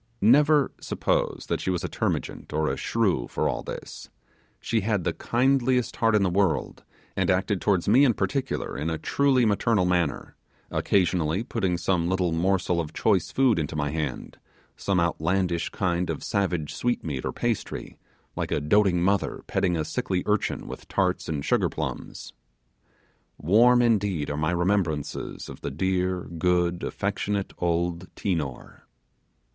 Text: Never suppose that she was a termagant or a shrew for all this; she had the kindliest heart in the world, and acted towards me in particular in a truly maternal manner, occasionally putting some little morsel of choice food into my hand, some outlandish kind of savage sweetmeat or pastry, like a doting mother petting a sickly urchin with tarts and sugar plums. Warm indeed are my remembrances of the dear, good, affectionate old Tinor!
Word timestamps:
Never 0.19 0.71
suppose 0.81 1.45
that 1.47 1.61
she 1.61 1.69
was 1.69 1.83
a 1.83 1.87
termagant 1.87 2.51
or 2.53 2.67
a 2.71 2.75
shrew 2.75 3.27
for 3.27 3.47
all 3.47 3.61
this; 3.61 4.09
she 4.59 4.81
had 4.81 5.03
the 5.03 5.13
kindliest 5.13 5.97
heart 5.97 6.15
in 6.15 6.23
the 6.23 6.29
world, 6.31 6.83
and 7.15 7.29
acted 7.29 7.61
towards 7.61 7.87
me 7.87 8.03
in 8.03 8.15
particular 8.15 8.75
in 8.75 8.89
a 8.89 8.97
truly 8.97 9.45
maternal 9.45 9.85
manner, 9.85 10.35
occasionally 10.71 11.43
putting 11.43 11.77
some 11.77 12.07
little 12.09 12.31
morsel 12.31 12.79
of 12.81 12.93
choice 12.93 13.29
food 13.31 13.59
into 13.59 13.75
my 13.75 13.91
hand, 13.91 14.39
some 14.75 14.99
outlandish 14.99 15.69
kind 15.69 16.09
of 16.09 16.23
savage 16.23 16.73
sweetmeat 16.73 17.23
or 17.23 17.31
pastry, 17.31 17.99
like 18.35 18.49
a 18.49 18.59
doting 18.59 19.03
mother 19.03 19.43
petting 19.45 19.77
a 19.77 19.85
sickly 19.85 20.23
urchin 20.25 20.65
with 20.65 20.87
tarts 20.87 21.29
and 21.29 21.45
sugar 21.45 21.69
plums. 21.69 22.33
Warm 23.37 23.83
indeed 23.83 24.31
are 24.31 24.35
my 24.35 24.49
remembrances 24.49 25.47
of 25.47 25.61
the 25.61 25.69
dear, 25.69 26.21
good, 26.23 26.81
affectionate 26.81 27.53
old 27.59 28.07
Tinor! 28.15 28.87